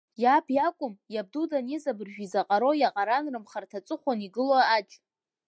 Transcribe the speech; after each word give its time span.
Иаб 0.23 0.45
иакәым, 0.55 0.93
иабдугьы 1.13 1.47
даниз 1.51 1.83
абыржәы 1.91 2.23
изаҟароу 2.25 2.75
иаҟаран 2.77 3.25
рымхырҭа 3.33 3.79
аҵыхәан 3.81 4.19
игылоу 4.27 4.63
аџь. 4.75 4.93